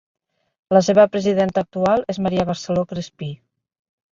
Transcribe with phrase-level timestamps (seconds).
[0.75, 3.31] La seva presidenta actual és Maria Barceló Crespí.